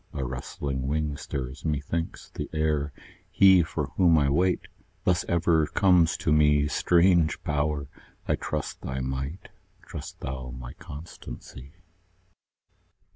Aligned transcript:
a 0.13 0.25
rustling 0.25 0.87
wing 0.87 1.15
stirs, 1.15 1.63
methinks, 1.63 2.31
the 2.31 2.49
air: 2.53 2.91
He 3.29 3.61
for 3.61 3.91
whom 3.97 4.17
I 4.17 4.31
wait, 4.31 4.61
thus 5.03 5.23
ever 5.29 5.67
comes 5.67 6.17
to 6.17 6.33
me; 6.33 6.67
Strange 6.67 7.43
Power! 7.43 7.87
I 8.27 8.35
trust 8.35 8.81
thy 8.81 8.99
might; 8.99 9.49
trust 9.83 10.19
thou 10.19 10.49
my 10.57 10.73
constancy. 10.73 11.73